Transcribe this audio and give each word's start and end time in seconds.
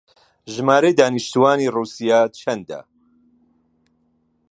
ژمارەی 0.53 0.97
دانیشتووانی 0.99 1.71
ڕووسیا 1.75 2.19
چەندە؟ 2.39 2.79